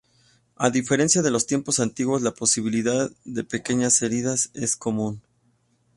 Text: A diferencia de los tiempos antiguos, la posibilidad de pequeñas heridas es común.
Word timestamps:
A 0.55 0.71
diferencia 0.71 1.21
de 1.21 1.29
los 1.29 1.45
tiempos 1.45 1.79
antiguos, 1.79 2.23
la 2.23 2.31
posibilidad 2.33 3.11
de 3.23 3.43
pequeñas 3.43 4.01
heridas 4.01 4.49
es 4.55 4.75
común. 4.75 5.21